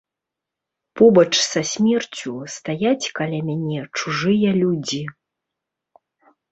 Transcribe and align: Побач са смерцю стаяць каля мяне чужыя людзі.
Побач 1.01 1.29
са 1.49 1.61
смерцю 1.71 2.33
стаяць 2.55 3.11
каля 3.21 3.39
мяне 3.51 3.79
чужыя 3.97 4.49
людзі. 4.61 5.03